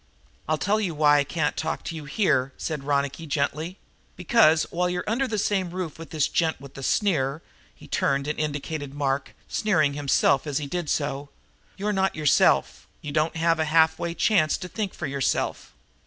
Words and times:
"I'll 0.49 0.57
tell 0.57 0.81
you 0.81 0.95
why 0.95 1.19
I 1.19 1.23
can't 1.23 1.55
talk 1.55 1.83
to 1.83 1.95
you 1.95 2.05
in 2.05 2.09
here," 2.09 2.53
said 2.57 2.83
Ronicky 2.85 3.27
gently. 3.27 3.77
"Because, 4.15 4.63
while 4.71 4.89
you're 4.89 5.03
under 5.05 5.27
the 5.27 5.37
same 5.37 5.69
roof 5.69 5.99
with 5.99 6.09
this 6.09 6.27
gent 6.27 6.59
with 6.59 6.73
the 6.73 6.81
sneer" 6.81 7.43
he 7.75 7.87
turned 7.87 8.27
and 8.27 8.39
indicated 8.39 8.95
Mark, 8.95 9.35
sneering 9.47 9.93
himself 9.93 10.47
as 10.47 10.57
he 10.57 10.65
did 10.65 10.89
so 10.89 11.29
"you're 11.77 11.93
not 11.93 12.15
yourself. 12.15 12.87
You 13.03 13.11
don't 13.11 13.37
have 13.37 13.59
a 13.59 13.65
halfway 13.65 14.15
chance 14.15 14.57
to 14.57 14.67
think 14.67 14.95
for 14.95 15.05
yourself. 15.05 15.71